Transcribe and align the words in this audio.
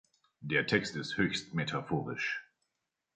Der 0.39 0.65
Text 0.65 0.95
ist 0.95 1.17
höchst 1.17 1.53
metaphorisch. 1.53 2.43